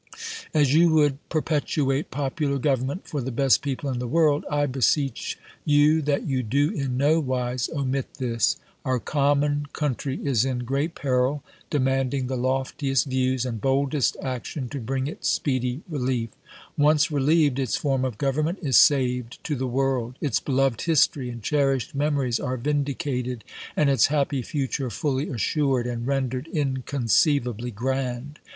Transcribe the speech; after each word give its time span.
As 0.51 0.73
you 0.73 0.89
would 0.95 1.19
perpetuate 1.29 2.09
popular 2.09 2.57
government 2.57 3.05
for 3.07 3.21
the 3.21 3.29
best 3.29 3.61
people 3.61 3.87
in 3.87 3.99
the 3.99 4.07
world, 4.07 4.45
I 4.49 4.65
beseech 4.65 5.37
you 5.63 6.01
that 6.01 6.25
you 6.25 6.41
do 6.41 6.71
in 6.71 6.97
no 6.97 7.19
wise 7.19 7.69
omit 7.69 8.15
this. 8.15 8.55
Our 8.83 8.97
common 8.99 9.67
country 9.73 10.19
is 10.23 10.43
in 10.43 10.65
great 10.65 10.95
peril, 10.95 11.43
de 11.69 11.79
manding 11.79 12.25
the 12.25 12.35
loftiest 12.35 13.05
views 13.05 13.45
and 13.45 13.61
boldest 13.61 14.17
action 14.23 14.69
to 14.69 14.79
bring 14.79 15.05
it 15.05 15.23
speedy 15.23 15.81
relief. 15.87 16.29
Once 16.75 17.11
relieved, 17.11 17.59
its 17.59 17.75
form 17.75 18.03
of 18.03 18.17
government 18.17 18.57
is 18.63 18.77
saved 18.77 19.37
to 19.43 19.55
the 19.55 19.67
world, 19.67 20.15
its 20.19 20.39
beloved 20.39 20.81
history 20.81 21.29
and 21.29 21.43
cherished 21.43 21.93
memories 21.93 22.39
are 22.39 22.57
vindicated, 22.57 23.43
and 23.75 23.87
its 23.87 24.07
happy 24.07 24.41
future 24.41 24.89
fuUy 24.89 25.29
as 25.31 25.39
sured 25.41 25.87
and 25.87 26.07
rendered 26.07 26.47
inconceivably 26.47 27.69
grand. 27.69 28.39